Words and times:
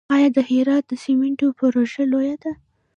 آیا 0.15 0.29
د 0.35 0.39
هرات 0.49 0.83
د 0.87 0.93
سمنټو 1.03 1.47
پروژه 1.57 2.03
لویه 2.11 2.35
ده؟ 2.43 2.51